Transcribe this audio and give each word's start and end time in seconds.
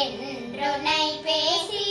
என்றுனை 0.00 1.04
பேசி 1.24 1.84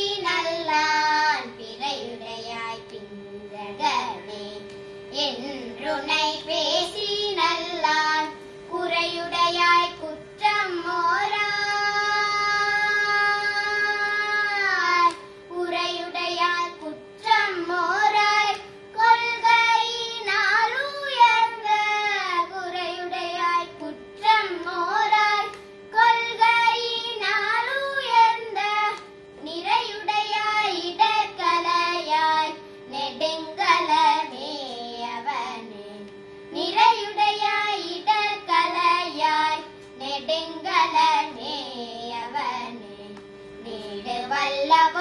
lava. 44.69 44.98